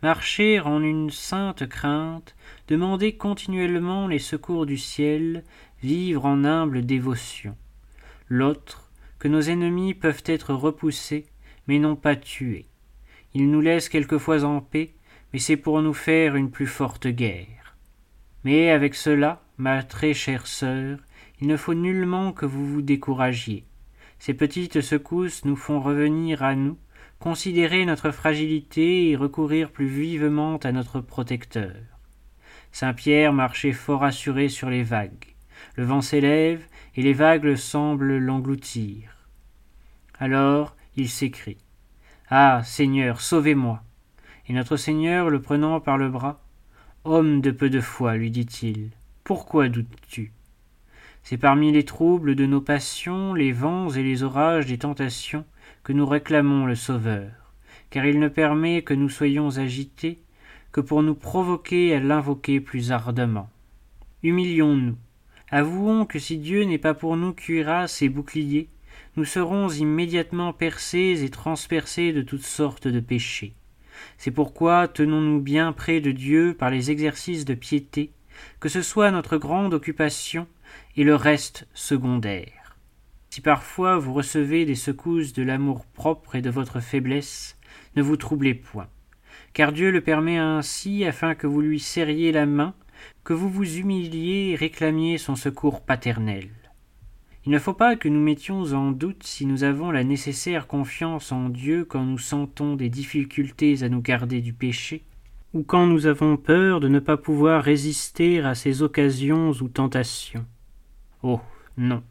marcher 0.04 0.60
en 0.60 0.84
une 0.84 1.10
sainte 1.12 1.66
crainte, 1.66 2.36
demander 2.68 3.16
continuellement 3.16 4.06
les 4.06 4.20
secours 4.20 4.66
du 4.66 4.78
ciel, 4.78 5.46
vivre 5.82 6.26
en 6.26 6.44
humble 6.44 6.86
dévotion. 6.86 7.56
L'autre, 8.28 8.92
que 9.18 9.30
nos 9.30 9.40
ennemis 9.40 9.94
peuvent 9.94 10.24
être 10.26 10.54
repoussés, 10.54 11.26
mais 11.70 11.80
non 11.80 11.96
pas 11.96 12.18
tués. 12.18 12.66
Ils 13.34 13.50
nous 13.50 13.62
laissent 13.62 13.88
quelquefois 13.88 14.44
en 14.44 14.60
paix, 14.60 14.94
mais 15.32 15.40
c'est 15.40 15.56
pour 15.56 15.82
nous 15.82 15.94
faire 15.94 16.36
une 16.36 16.52
plus 16.52 16.68
forte 16.68 17.08
guerre. 17.08 17.78
Mais 18.44 18.72
avec 18.72 18.96
cela, 18.96 19.42
ma 19.58 19.84
très 19.84 20.14
chère 20.14 20.48
sœur, 20.48 20.98
il 21.40 21.48
ne 21.48 21.56
faut 21.56 21.76
nullement 21.76 22.34
que 22.34 22.46
vous 22.46 22.68
vous 22.68 22.82
découragiez. 22.82 23.64
Ces 24.20 24.34
petites 24.34 24.82
secousses 24.82 25.46
nous 25.46 25.56
font 25.56 25.80
revenir 25.80 26.44
à 26.44 26.56
nous, 26.56 26.78
considérer 27.24 27.86
notre 27.86 28.12
fragilité 28.12 29.10
et 29.10 29.16
recourir 29.16 29.72
plus 29.72 29.88
vivement 29.88 30.58
à 30.58 30.74
notre 30.74 31.00
protecteur. 31.00 31.72
Saint 32.74 32.94
Pierre 32.94 33.32
marchait 33.32 33.72
fort 33.72 34.04
assuré 34.04 34.50
sur 34.50 34.70
les 34.70 34.84
vagues. 34.84 35.34
Le 35.78 35.86
vent 35.86 36.02
s'élève, 36.02 36.66
et 36.98 37.02
les 37.02 37.14
vagues 37.14 37.56
semblent 37.56 38.18
l'engloutir. 38.18 39.16
Alors 40.20 40.76
il 40.98 41.08
s'écrie. 41.08 41.60
Ah. 42.30 42.62
Seigneur, 42.66 43.22
sauvez 43.22 43.56
moi. 43.56 43.84
Et 44.50 44.54
notre 44.54 44.76
Seigneur, 44.76 45.30
le 45.30 45.42
prenant 45.42 45.80
par 45.80 45.98
le 45.98 46.10
bras. 46.10 46.42
Homme 47.06 47.40
de 47.40 47.52
peu 47.52 47.70
de 47.70 47.80
foi, 47.80 48.18
lui 48.18 48.32
dit 48.32 48.50
il, 48.64 48.90
pourquoi 49.24 49.70
doutes 49.70 49.88
tu? 50.10 50.34
C'est 51.24 51.38
parmi 51.38 51.72
les 51.72 51.86
troubles 51.86 52.36
de 52.36 52.46
nos 52.46 52.60
passions, 52.60 53.34
les 53.34 53.54
vents 53.54 53.90
et 53.92 54.04
les 54.04 54.24
orages 54.24 54.66
des 54.66 54.80
tentations, 54.80 55.46
que 55.84 55.94
nous 55.94 56.06
réclamons 56.06 56.66
le 56.66 56.76
Sauveur, 56.76 57.32
car 57.90 58.06
il 58.06 58.20
ne 58.20 58.30
permet 58.30 58.84
que 58.84 58.94
nous 58.94 59.10
soyons 59.10 59.58
agités 59.58 60.20
que 60.72 60.82
pour 60.82 61.04
nous 61.04 61.16
provoquer 61.16 61.94
à 61.94 62.00
l'invoquer 62.00 62.60
plus 62.60 62.92
ardemment. 62.92 63.50
Humilions 64.24 64.76
nous, 64.76 64.96
avouons 65.52 66.06
que 66.06 66.20
si 66.20 66.38
Dieu 66.38 66.64
n'est 66.64 66.78
pas 66.78 66.94
pour 66.94 67.18
nous 67.18 67.34
cuirasse 67.34 68.02
et 68.02 68.10
bouclier, 68.10 68.70
nous 69.18 69.26
serons 69.26 69.70
immédiatement 69.70 70.54
percés 70.54 71.24
et 71.24 71.30
transpercés 71.30 72.14
de 72.14 72.22
toutes 72.22 72.46
sortes 72.46 72.88
de 72.88 73.00
péchés. 73.00 73.54
C'est 74.18 74.32
pourquoi 74.32 74.88
tenons-nous 74.88 75.42
bien 75.42 75.74
près 75.74 76.02
de 76.02 76.12
Dieu 76.12 76.56
par 76.58 76.70
les 76.70 76.90
exercices 76.90 77.46
de 77.46 77.54
piété, 77.54 78.12
que 78.60 78.70
ce 78.70 78.82
soit 78.82 79.12
notre 79.12 79.38
grande 79.38 79.74
occupation, 79.74 80.48
et 80.96 81.04
le 81.04 81.16
reste 81.16 81.68
secondaire. 81.74 82.63
Si 83.34 83.42
parfois 83.42 83.98
vous 83.98 84.14
recevez 84.14 84.64
des 84.64 84.76
secousses 84.76 85.34
de 85.34 85.42
l'amour 85.42 85.86
propre 85.86 86.36
et 86.36 86.44
de 86.44 86.52
votre 86.52 86.82
faiblesse, 86.82 87.58
ne 87.96 88.04
vous 88.04 88.16
troublez 88.16 88.54
point, 88.54 88.90
car 89.54 89.72
Dieu 89.72 89.90
le 89.90 90.02
permet 90.02 90.38
ainsi 90.38 91.04
afin 91.04 91.34
que 91.34 91.48
vous 91.48 91.60
lui 91.60 91.80
serriez 91.80 92.32
la 92.32 92.46
main, 92.46 92.76
que 93.24 93.34
vous 93.34 93.50
vous 93.50 93.80
humiliez 93.80 94.52
et 94.52 94.56
réclamiez 94.56 95.18
son 95.18 95.36
secours 95.36 95.82
paternel. 95.82 96.48
Il 97.48 97.52
ne 97.52 97.58
faut 97.58 97.74
pas 97.74 97.96
que 97.96 98.08
nous 98.08 98.22
mettions 98.22 98.62
en 98.74 98.92
doute 98.92 99.24
si 99.24 99.48
nous 99.48 99.64
avons 99.64 99.90
la 99.90 100.04
nécessaire 100.04 100.68
confiance 100.68 101.32
en 101.32 101.50
Dieu 101.50 101.86
quand 101.86 102.06
nous 102.06 102.20
sentons 102.20 102.76
des 102.76 102.90
difficultés 102.90 103.82
à 103.82 103.90
nous 103.90 104.02
garder 104.02 104.42
du 104.42 104.54
péché, 104.54 105.02
ou 105.56 105.64
quand 105.64 105.88
nous 105.88 106.06
avons 106.06 106.38
peur 106.38 106.80
de 106.80 106.88
ne 106.88 107.00
pas 107.00 107.18
pouvoir 107.18 107.64
résister 107.64 108.42
à 108.42 108.54
ces 108.54 108.84
occasions 108.84 109.54
ou 109.60 109.70
tentations. 109.70 110.46
Oh. 111.24 111.42
Non. 111.76 112.04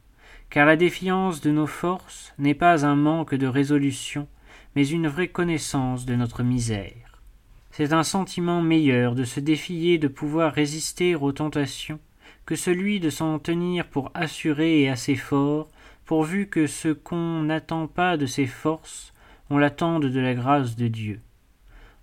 Car 0.52 0.66
la 0.66 0.76
défiance 0.76 1.40
de 1.40 1.50
nos 1.50 1.66
forces 1.66 2.34
n'est 2.36 2.52
pas 2.52 2.84
un 2.84 2.94
manque 2.94 3.34
de 3.34 3.46
résolution, 3.46 4.28
mais 4.76 4.86
une 4.86 5.08
vraie 5.08 5.28
connaissance 5.28 6.04
de 6.04 6.14
notre 6.14 6.42
misère. 6.42 7.22
C'est 7.70 7.94
un 7.94 8.02
sentiment 8.02 8.60
meilleur 8.60 9.14
de 9.14 9.24
se 9.24 9.40
défier 9.40 9.96
de 9.96 10.08
pouvoir 10.08 10.52
résister 10.52 11.14
aux 11.14 11.32
tentations 11.32 12.00
que 12.44 12.54
celui 12.54 13.00
de 13.00 13.08
s'en 13.08 13.38
tenir 13.38 13.86
pour 13.86 14.10
assuré 14.12 14.82
et 14.82 14.90
assez 14.90 15.16
fort, 15.16 15.70
pourvu 16.04 16.48
que 16.48 16.66
ce 16.66 16.88
qu'on 16.88 17.44
n'attend 17.44 17.86
pas 17.86 18.18
de 18.18 18.26
ses 18.26 18.46
forces, 18.46 19.14
on 19.48 19.56
l'attende 19.56 20.04
de 20.04 20.20
la 20.20 20.34
grâce 20.34 20.76
de 20.76 20.88
Dieu. 20.88 21.20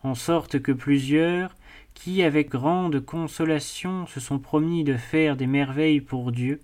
En 0.01 0.15
sorte 0.15 0.59
que 0.59 0.71
plusieurs, 0.71 1.55
qui 1.93 2.23
avec 2.23 2.49
grande 2.49 2.99
consolation 2.99 4.07
se 4.07 4.19
sont 4.19 4.39
promis 4.39 4.83
de 4.83 4.97
faire 4.97 5.37
des 5.37 5.45
merveilles 5.45 6.01
pour 6.01 6.31
Dieu, 6.31 6.61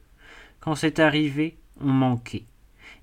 quand 0.60 0.74
c'est 0.74 0.98
arrivé, 0.98 1.58
ont 1.82 1.92
manqué, 1.92 2.46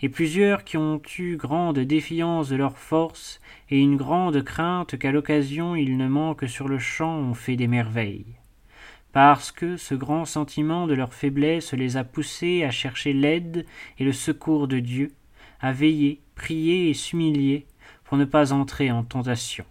et 0.01 0.09
plusieurs 0.09 0.65
qui 0.65 0.77
ont 0.77 1.01
eu 1.19 1.37
grande 1.37 1.79
défiance 1.79 2.49
de 2.49 2.57
leur 2.57 2.77
force 2.77 3.41
et 3.71 3.79
une 3.79 3.97
grande 3.97 4.43
crainte 4.43 4.99
qu'à 4.99 5.13
l'occasion 5.13 5.77
ils 5.77 5.97
ne 5.97 6.09
manquent 6.09 6.49
sur 6.49 6.69
le 6.69 6.79
champ 6.79 7.19
ont 7.19 7.35
fait 7.35 7.57
des 7.57 7.69
merveilles. 7.69 8.37
Parce 9.13 9.53
que 9.53 9.77
ce 9.77 9.95
grand 9.95 10.25
sentiment 10.25 10.87
de 10.87 10.95
leur 10.95 11.13
faiblesse 11.13 11.73
les 11.75 11.97
a 11.97 12.05
poussés 12.05 12.65
à 12.65 12.71
chercher 12.71 13.13
l'aide 13.13 13.67
et 13.99 14.05
le 14.05 14.13
secours 14.13 14.69
de 14.69 14.79
Dieu, 14.79 15.13
à 15.61 15.73
veiller, 15.73 16.21
prier 16.35 16.89
et 16.89 16.95
s'humilier 16.95 17.67
pour 18.05 18.17
ne 18.17 18.25
pas 18.25 18.53
entrer 18.53 18.91
en 18.91 19.05
tentation 19.05 19.65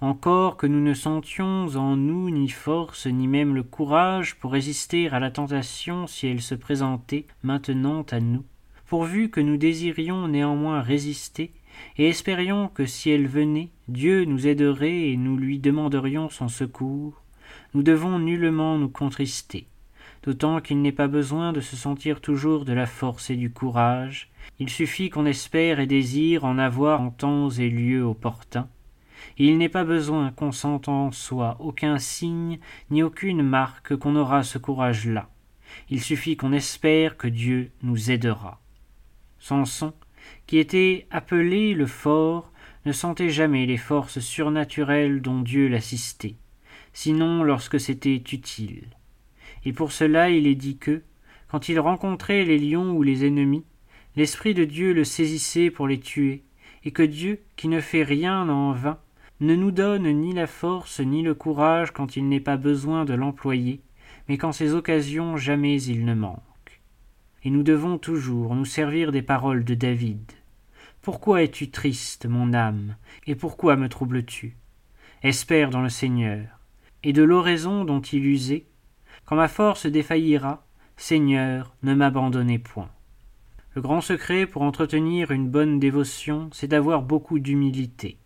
encore 0.00 0.56
que 0.56 0.66
nous 0.66 0.80
ne 0.80 0.94
sentions 0.94 1.66
en 1.76 1.96
nous 1.96 2.30
ni 2.30 2.48
force 2.48 3.06
ni 3.06 3.28
même 3.28 3.54
le 3.54 3.62
courage 3.62 4.36
pour 4.36 4.52
résister 4.52 5.08
à 5.10 5.18
la 5.18 5.30
tentation 5.30 6.06
si 6.06 6.26
elle 6.26 6.40
se 6.40 6.54
présentait 6.54 7.26
maintenant 7.42 8.06
à 8.10 8.20
nous, 8.20 8.44
pourvu 8.86 9.28
que 9.28 9.42
nous 9.42 9.58
désirions 9.58 10.26
néanmoins 10.26 10.80
résister, 10.80 11.52
et 11.98 12.08
espérions 12.08 12.68
que 12.68 12.86
si 12.86 13.10
elle 13.10 13.26
venait, 13.26 13.68
Dieu 13.88 14.24
nous 14.24 14.46
aiderait 14.46 15.10
et 15.10 15.16
nous 15.16 15.36
lui 15.36 15.58
demanderions 15.58 16.30
son 16.30 16.48
secours, 16.48 17.22
nous 17.74 17.82
devons 17.82 18.18
nullement 18.18 18.78
nous 18.78 18.88
contrister, 18.88 19.66
d'autant 20.22 20.60
qu'il 20.60 20.80
n'est 20.80 20.92
pas 20.92 21.08
besoin 21.08 21.52
de 21.52 21.60
se 21.60 21.76
sentir 21.76 22.22
toujours 22.22 22.64
de 22.64 22.72
la 22.72 22.86
force 22.86 23.28
et 23.28 23.36
du 23.36 23.52
courage, 23.52 24.30
il 24.58 24.70
suffit 24.70 25.10
qu'on 25.10 25.26
espère 25.26 25.78
et 25.78 25.86
désire 25.86 26.44
en 26.44 26.56
avoir 26.56 27.02
en 27.02 27.10
temps 27.10 27.50
et 27.50 27.68
lieu 27.68 28.02
opportuns, 28.02 28.68
il 29.38 29.58
n'est 29.58 29.68
pas 29.68 29.84
besoin 29.84 30.30
qu'on 30.32 30.52
sente 30.52 30.88
en 30.88 31.10
soi 31.12 31.56
aucun 31.60 31.98
signe 31.98 32.58
ni 32.90 33.02
aucune 33.02 33.42
marque 33.42 33.96
qu'on 33.96 34.16
aura 34.16 34.42
ce 34.42 34.58
courage-là. 34.58 35.28
Il 35.88 36.00
suffit 36.00 36.36
qu'on 36.36 36.52
espère 36.52 37.16
que 37.16 37.28
Dieu 37.28 37.70
nous 37.82 38.10
aidera. 38.10 38.60
Samson, 39.38 39.92
qui 40.46 40.58
était 40.58 41.06
appelé 41.10 41.74
le 41.74 41.86
fort, 41.86 42.50
ne 42.86 42.92
sentait 42.92 43.30
jamais 43.30 43.66
les 43.66 43.76
forces 43.76 44.20
surnaturelles 44.20 45.20
dont 45.20 45.40
Dieu 45.40 45.68
l'assistait, 45.68 46.36
sinon 46.92 47.42
lorsque 47.42 47.80
c'était 47.80 48.16
utile. 48.16 48.88
Et 49.64 49.72
pour 49.72 49.92
cela 49.92 50.30
il 50.30 50.46
est 50.46 50.54
dit 50.54 50.78
que, 50.78 51.02
quand 51.48 51.68
il 51.68 51.80
rencontrait 51.80 52.44
les 52.44 52.58
lions 52.58 52.92
ou 52.92 53.02
les 53.02 53.26
ennemis, 53.26 53.64
l'Esprit 54.16 54.54
de 54.54 54.64
Dieu 54.64 54.92
le 54.92 55.04
saisissait 55.04 55.70
pour 55.70 55.88
les 55.88 56.00
tuer, 56.00 56.42
et 56.84 56.92
que 56.92 57.02
Dieu, 57.02 57.40
qui 57.56 57.68
ne 57.68 57.80
fait 57.80 58.02
rien 58.02 58.48
en 58.48 58.72
vain, 58.72 58.98
ne 59.40 59.54
nous 59.54 59.70
donne 59.70 60.08
ni 60.10 60.34
la 60.34 60.46
force 60.46 61.00
ni 61.00 61.22
le 61.22 61.34
courage 61.34 61.92
quand 61.92 62.16
il 62.16 62.28
n'est 62.28 62.40
pas 62.40 62.58
besoin 62.58 63.06
de 63.06 63.14
l'employer, 63.14 63.80
mais 64.28 64.36
qu'en 64.36 64.52
ces 64.52 64.74
occasions 64.74 65.36
jamais 65.36 65.82
il 65.82 66.04
ne 66.04 66.14
manque. 66.14 66.82
Et 67.42 67.50
nous 67.50 67.62
devons 67.62 67.96
toujours 67.96 68.54
nous 68.54 68.66
servir 68.66 69.12
des 69.12 69.22
paroles 69.22 69.64
de 69.64 69.74
David. 69.74 70.30
Pourquoi 71.00 71.42
es-tu 71.42 71.70
triste, 71.70 72.26
mon 72.26 72.52
âme, 72.52 72.96
et 73.26 73.34
pourquoi 73.34 73.76
me 73.76 73.88
troubles-tu? 73.88 74.56
Espère 75.22 75.70
dans 75.70 75.80
le 75.80 75.88
Seigneur. 75.88 76.46
Et 77.02 77.14
de 77.14 77.22
l'oraison 77.22 77.86
dont 77.86 78.02
il 78.02 78.26
usait, 78.26 78.66
quand 79.24 79.36
ma 79.36 79.48
force 79.48 79.86
défaillira, 79.86 80.66
Seigneur, 80.98 81.74
ne 81.82 81.94
m'abandonnez 81.94 82.58
point. 82.58 82.90
Le 83.74 83.80
grand 83.80 84.02
secret 84.02 84.44
pour 84.44 84.60
entretenir 84.60 85.30
une 85.30 85.48
bonne 85.48 85.78
dévotion, 85.78 86.50
c'est 86.52 86.68
d'avoir 86.68 87.02
beaucoup 87.02 87.38
d'humilité. 87.38 88.19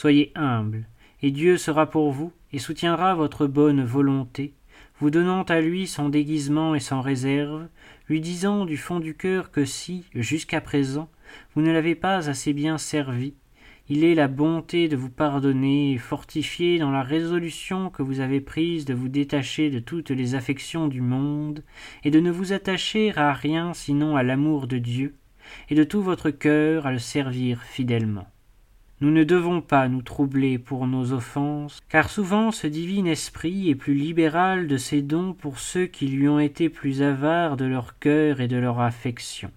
Soyez 0.00 0.32
humble, 0.34 0.86
et 1.20 1.30
Dieu 1.30 1.58
sera 1.58 1.90
pour 1.90 2.10
vous 2.10 2.32
et 2.54 2.58
soutiendra 2.58 3.14
votre 3.14 3.46
bonne 3.46 3.84
volonté, 3.84 4.54
vous 4.98 5.10
donnant 5.10 5.42
à 5.42 5.60
lui 5.60 5.86
son 5.86 6.08
déguisement 6.08 6.74
et 6.74 6.80
sans 6.80 7.02
réserve, 7.02 7.68
lui 8.08 8.22
disant 8.22 8.64
du 8.64 8.78
fond 8.78 8.98
du 8.98 9.14
cœur 9.14 9.50
que 9.50 9.66
si, 9.66 10.06
jusqu'à 10.14 10.62
présent, 10.62 11.10
vous 11.54 11.60
ne 11.60 11.70
l'avez 11.70 11.94
pas 11.94 12.30
assez 12.30 12.54
bien 12.54 12.78
servi, 12.78 13.34
il 13.90 14.02
est 14.02 14.14
la 14.14 14.26
bonté 14.26 14.88
de 14.88 14.96
vous 14.96 15.10
pardonner 15.10 15.92
et 15.92 15.98
fortifié 15.98 16.78
dans 16.78 16.90
la 16.90 17.02
résolution 17.02 17.90
que 17.90 18.02
vous 18.02 18.20
avez 18.20 18.40
prise 18.40 18.86
de 18.86 18.94
vous 18.94 19.08
détacher 19.08 19.68
de 19.68 19.80
toutes 19.80 20.12
les 20.12 20.34
affections 20.34 20.88
du 20.88 21.02
monde 21.02 21.62
et 22.04 22.10
de 22.10 22.20
ne 22.20 22.30
vous 22.30 22.54
attacher 22.54 23.12
à 23.18 23.34
rien 23.34 23.74
sinon 23.74 24.16
à 24.16 24.22
l'amour 24.22 24.66
de 24.66 24.78
Dieu 24.78 25.14
et 25.68 25.74
de 25.74 25.84
tout 25.84 26.00
votre 26.00 26.30
cœur 26.30 26.86
à 26.86 26.90
le 26.90 26.98
servir 26.98 27.62
fidèlement. 27.64 28.26
Nous 29.02 29.10
ne 29.10 29.24
devons 29.24 29.62
pas 29.62 29.88
nous 29.88 30.02
troubler 30.02 30.58
pour 30.58 30.86
nos 30.86 31.12
offenses, 31.14 31.80
car 31.88 32.10
souvent 32.10 32.50
ce 32.50 32.66
divin 32.66 33.06
esprit 33.06 33.70
est 33.70 33.74
plus 33.74 33.94
libéral 33.94 34.66
de 34.66 34.76
ses 34.76 35.00
dons 35.00 35.32
pour 35.32 35.58
ceux 35.58 35.86
qui 35.86 36.06
lui 36.06 36.28
ont 36.28 36.38
été 36.38 36.68
plus 36.68 37.00
avares 37.00 37.56
de 37.56 37.64
leur 37.64 37.98
cœur 37.98 38.42
et 38.42 38.48
de 38.48 38.58
leur 38.58 38.78
affection. 38.78 39.50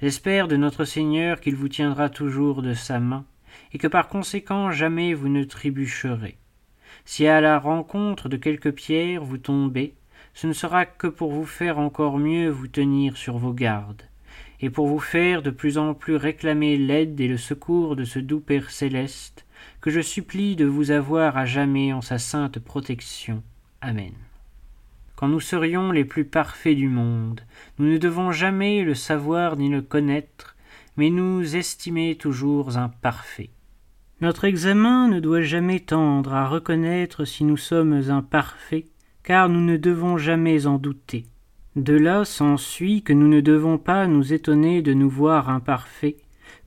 J'espère 0.00 0.46
de 0.46 0.56
notre 0.56 0.84
Seigneur 0.84 1.40
qu'il 1.40 1.56
vous 1.56 1.68
tiendra 1.68 2.08
toujours 2.10 2.62
de 2.62 2.72
sa 2.72 3.00
main, 3.00 3.24
et 3.72 3.78
que 3.78 3.88
par 3.88 4.08
conséquent 4.08 4.70
jamais 4.70 5.14
vous 5.14 5.28
ne 5.28 5.42
trébucherez. 5.42 6.36
Si 7.04 7.26
à 7.26 7.40
la 7.40 7.58
rencontre 7.58 8.28
de 8.28 8.36
quelques 8.36 8.72
pierres 8.72 9.24
vous 9.24 9.38
tombez, 9.38 9.94
ce 10.32 10.46
ne 10.46 10.52
sera 10.52 10.86
que 10.86 11.08
pour 11.08 11.32
vous 11.32 11.44
faire 11.44 11.80
encore 11.80 12.18
mieux 12.18 12.48
vous 12.48 12.68
tenir 12.68 13.16
sur 13.16 13.36
vos 13.36 13.52
gardes, 13.52 14.04
et 14.60 14.70
pour 14.70 14.86
vous 14.86 15.00
faire 15.00 15.42
de 15.42 15.50
plus 15.50 15.78
en 15.78 15.94
plus 15.94 16.16
réclamer 16.16 16.76
l'aide 16.76 17.20
et 17.20 17.28
le 17.28 17.38
secours 17.38 17.96
de 17.96 18.04
ce 18.04 18.18
doux 18.18 18.40
Père 18.40 18.70
céleste, 18.70 19.46
que 19.80 19.90
je 19.90 20.00
supplie 20.00 20.56
de 20.56 20.66
vous 20.66 20.90
avoir 20.90 21.36
à 21.36 21.46
jamais 21.46 21.92
en 21.92 22.00
sa 22.00 22.18
sainte 22.18 22.58
protection. 22.58 23.42
Amen. 23.80 24.12
Quand 25.16 25.28
nous 25.28 25.40
serions 25.40 25.92
les 25.92 26.04
plus 26.04 26.24
parfaits 26.24 26.76
du 26.76 26.88
monde, 26.88 27.42
nous 27.78 27.86
ne 27.86 27.98
devons 27.98 28.32
jamais 28.32 28.82
le 28.82 28.94
savoir 28.94 29.56
ni 29.56 29.68
le 29.68 29.82
connaître, 29.82 30.56
mais 30.96 31.10
nous 31.10 31.56
estimer 31.56 32.16
toujours 32.16 32.76
imparfaits. 32.76 33.50
Notre 34.20 34.44
examen 34.44 35.08
ne 35.08 35.20
doit 35.20 35.40
jamais 35.40 35.80
tendre 35.80 36.34
à 36.34 36.46
reconnaître 36.46 37.24
si 37.24 37.44
nous 37.44 37.56
sommes 37.56 38.10
imparfaits, 38.10 38.86
car 39.22 39.48
nous 39.48 39.62
ne 39.62 39.78
devons 39.78 40.18
jamais 40.18 40.66
en 40.66 40.78
douter. 40.78 41.24
De 41.76 41.94
là 41.94 42.24
s'ensuit 42.24 43.02
que 43.02 43.12
nous 43.12 43.28
ne 43.28 43.40
devons 43.40 43.78
pas 43.78 44.08
nous 44.08 44.32
étonner 44.32 44.82
de 44.82 44.92
nous 44.92 45.08
voir 45.08 45.48
imparfaits, 45.48 46.16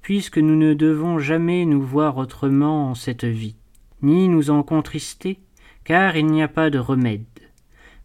puisque 0.02 0.38
nous 0.38 0.56
ne 0.56 0.74
devons 0.74 1.20
jamais 1.20 1.66
nous 1.66 1.82
voir 1.82 2.18
autrement 2.18 2.90
en 2.90 2.96
cette 2.96 3.26
vie, 3.26 3.58
ni 4.02 4.30
nous 4.30 4.50
en 4.50 4.64
contrister, 4.64 5.40
car 5.84 6.16
il 6.16 6.28
n'y 6.28 6.42
a 6.42 6.48
pas 6.48 6.70
de 6.70 6.80
remède, 6.80 7.26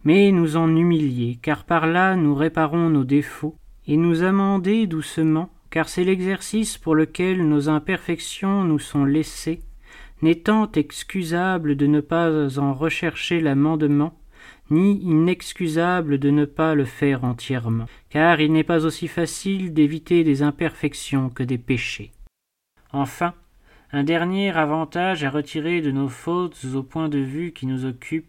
mais 0.02 0.32
nous 0.32 0.56
en 0.56 0.74
humilier, 0.74 1.38
car 1.40 1.64
par 1.64 1.86
là 1.86 2.16
nous 2.16 2.34
réparons 2.34 2.88
nos 2.90 3.04
défauts, 3.04 3.54
et 3.86 3.96
nous 3.96 4.24
amender 4.24 4.88
doucement, 4.88 5.50
car 5.70 5.88
c'est 5.88 6.04
l'exercice 6.04 6.78
pour 6.78 6.96
lequel 6.96 7.48
nos 7.48 7.68
imperfections 7.68 8.64
nous 8.64 8.80
sont 8.80 9.04
laissées, 9.04 9.60
n'étant 10.20 10.70
excusable 10.72 11.76
de 11.76 11.86
ne 11.86 12.00
pas 12.00 12.58
en 12.58 12.74
rechercher 12.74 13.40
l'amendement, 13.40 14.18
ni 14.70 15.00
inexcusable 15.02 16.18
de 16.18 16.30
ne 16.30 16.44
pas 16.44 16.74
le 16.74 16.84
faire 16.84 17.24
entièrement, 17.24 17.86
car 18.10 18.40
il 18.40 18.52
n'est 18.52 18.64
pas 18.64 18.84
aussi 18.84 19.08
facile 19.08 19.72
d'éviter 19.72 20.24
des 20.24 20.42
imperfections 20.42 21.30
que 21.30 21.42
des 21.42 21.58
péchés. 21.58 22.10
Enfin, 22.92 23.34
un 23.92 24.04
dernier 24.04 24.50
avantage 24.50 25.24
à 25.24 25.30
retirer 25.30 25.80
de 25.80 25.90
nos 25.90 26.08
fautes 26.08 26.66
au 26.74 26.82
point 26.82 27.08
de 27.08 27.18
vue 27.18 27.52
qui 27.52 27.66
nous 27.66 27.84
occupe 27.84 28.26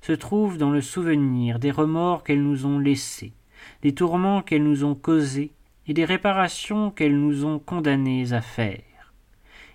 se 0.00 0.12
trouve 0.12 0.58
dans 0.58 0.70
le 0.70 0.80
souvenir 0.80 1.58
des 1.58 1.70
remords 1.70 2.24
qu'elles 2.24 2.42
nous 2.42 2.66
ont 2.66 2.78
laissés, 2.78 3.32
des 3.82 3.94
tourments 3.94 4.42
qu'elles 4.42 4.64
nous 4.64 4.84
ont 4.84 4.94
causés, 4.94 5.52
et 5.86 5.94
des 5.94 6.04
réparations 6.04 6.90
qu'elles 6.90 7.18
nous 7.18 7.46
ont 7.46 7.58
condamnés 7.58 8.32
à 8.34 8.42
faire. 8.42 9.14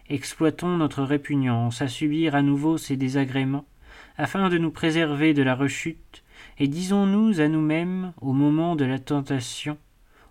Exploitons 0.09 0.77
notre 0.77 1.01
répugnance 1.01 1.81
à 1.81 1.87
subir 1.87 2.35
à 2.35 2.43
nouveau 2.43 2.77
ces 2.77 2.97
désagréments, 2.97 3.65
afin 4.17 4.49
de 4.49 4.57
nous 4.57 4.71
préserver 4.71 5.33
de 5.33 5.43
la 5.43 5.55
rechute, 5.55 6.23
et 6.59 6.67
disons-nous 6.67 7.39
à 7.39 7.47
nous-mêmes, 7.47 8.13
au 8.21 8.33
moment 8.33 8.75
de 8.75 8.85
la 8.85 8.99
tentation, 8.99 9.77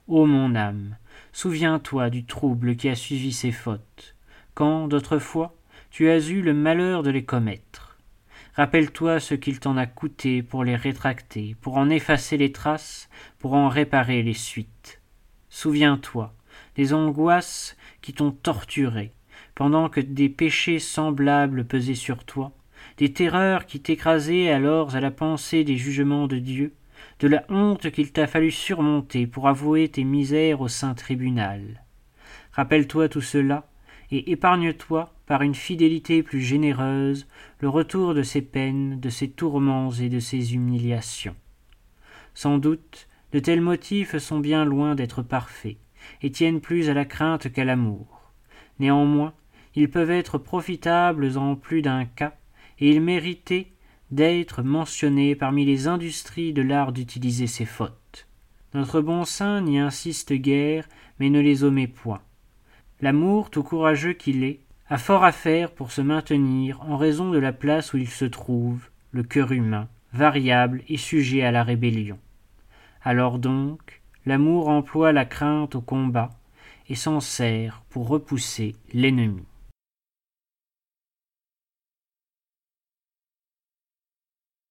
Ô 0.08 0.26
mon 0.26 0.54
âme, 0.54 0.96
souviens-toi 1.32 2.10
du 2.10 2.24
trouble 2.24 2.76
qui 2.76 2.88
a 2.88 2.94
suivi 2.94 3.32
ces 3.32 3.52
fautes, 3.52 4.16
quand, 4.54 4.88
d'autrefois, 4.88 5.54
tu 5.90 6.10
as 6.10 6.28
eu 6.28 6.42
le 6.42 6.54
malheur 6.54 7.02
de 7.02 7.10
les 7.10 7.24
commettre. 7.24 7.98
Rappelle-toi 8.54 9.20
ce 9.20 9.34
qu'il 9.34 9.60
t'en 9.60 9.76
a 9.76 9.86
coûté 9.86 10.42
pour 10.42 10.64
les 10.64 10.76
rétracter, 10.76 11.56
pour 11.60 11.76
en 11.76 11.88
effacer 11.88 12.36
les 12.36 12.52
traces, 12.52 13.08
pour 13.38 13.54
en 13.54 13.68
réparer 13.68 14.22
les 14.22 14.34
suites. 14.34 15.00
Souviens-toi 15.48 16.34
des 16.76 16.92
angoisses 16.94 17.76
qui 18.00 18.12
t'ont 18.12 18.32
torturé, 18.32 19.12
pendant 19.54 19.88
que 19.88 20.00
des 20.00 20.28
péchés 20.28 20.78
semblables 20.78 21.64
pesaient 21.64 21.94
sur 21.94 22.24
toi, 22.24 22.52
des 22.98 23.12
terreurs 23.12 23.66
qui 23.66 23.80
t'écrasaient 23.80 24.50
alors 24.50 24.94
à 24.94 25.00
la 25.00 25.10
pensée 25.10 25.64
des 25.64 25.76
jugements 25.76 26.26
de 26.26 26.38
Dieu, 26.38 26.74
de 27.20 27.28
la 27.28 27.44
honte 27.48 27.90
qu'il 27.90 28.12
t'a 28.12 28.26
fallu 28.26 28.50
surmonter 28.50 29.26
pour 29.26 29.48
avouer 29.48 29.88
tes 29.88 30.04
misères 30.04 30.60
au 30.60 30.68
saint 30.68 30.94
tribunal. 30.94 31.84
Rappelle-toi 32.52 33.08
tout 33.08 33.20
cela, 33.20 33.68
et 34.10 34.32
épargne-toi, 34.32 35.14
par 35.26 35.42
une 35.42 35.54
fidélité 35.54 36.22
plus 36.22 36.42
généreuse, 36.42 37.26
le 37.60 37.68
retour 37.68 38.12
de 38.12 38.22
ces 38.22 38.42
peines, 38.42 39.00
de 39.00 39.08
ces 39.08 39.30
tourments 39.30 39.90
et 39.92 40.10
de 40.10 40.18
ces 40.18 40.54
humiliations. 40.54 41.36
Sans 42.34 42.58
doute, 42.58 43.08
de 43.32 43.38
tels 43.38 43.62
motifs 43.62 44.18
sont 44.18 44.40
bien 44.40 44.64
loin 44.64 44.94
d'être 44.94 45.22
parfaits, 45.22 45.78
et 46.20 46.30
tiennent 46.30 46.60
plus 46.60 46.90
à 46.90 46.94
la 46.94 47.04
crainte 47.04 47.50
qu'à 47.50 47.64
l'amour. 47.64 48.32
Néanmoins, 48.78 49.32
ils 49.74 49.90
peuvent 49.90 50.10
être 50.10 50.36
profitables 50.36 51.38
en 51.38 51.56
plus 51.56 51.80
d'un 51.80 52.04
cas, 52.04 52.36
et 52.82 52.90
ils 52.90 53.00
méritaient 53.00 53.68
d'être 54.10 54.64
mentionnés 54.64 55.36
parmi 55.36 55.64
les 55.64 55.86
industries 55.86 56.52
de 56.52 56.62
l'art 56.62 56.90
d'utiliser 56.90 57.46
ces 57.46 57.64
fautes. 57.64 58.26
Notre 58.74 59.00
bon 59.00 59.24
saint 59.24 59.60
n'y 59.60 59.78
insiste 59.78 60.32
guère, 60.32 60.88
mais 61.20 61.30
ne 61.30 61.38
les 61.38 61.62
omet 61.62 61.86
point. 61.86 62.20
L'amour, 63.00 63.50
tout 63.50 63.62
courageux 63.62 64.14
qu'il 64.14 64.42
est, 64.42 64.58
a 64.88 64.98
fort 64.98 65.22
à 65.22 65.30
faire 65.30 65.70
pour 65.70 65.92
se 65.92 66.00
maintenir 66.00 66.80
en 66.82 66.96
raison 66.96 67.30
de 67.30 67.38
la 67.38 67.52
place 67.52 67.92
où 67.92 67.98
il 67.98 68.08
se 68.08 68.24
trouve, 68.24 68.88
le 69.12 69.22
cœur 69.22 69.52
humain, 69.52 69.86
variable 70.12 70.82
et 70.88 70.96
sujet 70.96 71.44
à 71.44 71.52
la 71.52 71.62
rébellion. 71.62 72.18
Alors 73.04 73.38
donc, 73.38 74.02
l'amour 74.26 74.68
emploie 74.68 75.12
la 75.12 75.24
crainte 75.24 75.76
au 75.76 75.80
combat 75.80 76.30
et 76.88 76.96
s'en 76.96 77.20
sert 77.20 77.84
pour 77.90 78.08
repousser 78.08 78.74
l'ennemi. 78.92 79.44